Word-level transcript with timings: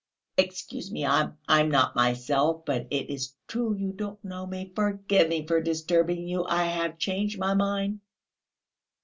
"Excuse 0.35 0.91
me, 0.91 1.05
I 1.05 1.29
am 1.47 1.69
not 1.69 1.95
myself: 1.95 2.65
but 2.65 2.87
it 2.89 3.11
is 3.11 3.35
true 3.47 3.75
you 3.75 3.91
don't 3.91 4.25
know 4.25 4.47
me... 4.47 4.71
forgive 4.75 5.29
me 5.29 5.45
for 5.45 5.61
disturbing 5.61 6.27
you; 6.27 6.43
I 6.45 6.63
have 6.65 6.97
changed 6.97 7.37
my 7.37 7.53
mind." 7.53 7.99